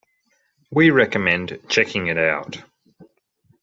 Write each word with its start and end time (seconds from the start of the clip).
We 0.71 0.89
recommend 0.89 1.59
checking 1.69 2.07
it 2.07 2.17
out. 2.17 2.57